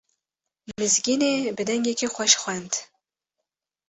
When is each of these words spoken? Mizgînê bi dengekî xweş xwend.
Mizgînê 0.77 1.33
bi 1.55 1.63
dengekî 1.69 2.07
xweş 2.13 2.33
xwend. 2.41 2.71